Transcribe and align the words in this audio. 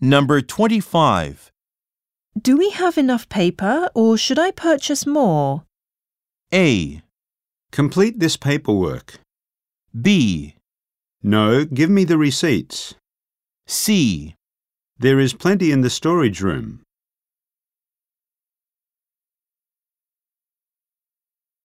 Number 0.00 0.42
25. 0.42 1.50
Do 2.40 2.58
we 2.58 2.68
have 2.70 2.98
enough 2.98 3.28
paper 3.30 3.88
or 3.94 4.18
should 4.18 4.38
I 4.38 4.50
purchase 4.50 5.06
more? 5.06 5.64
A. 6.52 7.02
Complete 7.72 8.20
this 8.20 8.36
paperwork. 8.36 9.18
B. 9.98 10.56
No, 11.22 11.64
give 11.64 11.88
me 11.88 12.04
the 12.04 12.18
receipts. 12.18 12.94
C. 13.66 14.34
There 14.98 15.18
is 15.18 15.32
plenty 15.32 15.72
in 15.72 15.80
the 15.80 15.90
storage 15.90 16.42
room. 16.42 16.82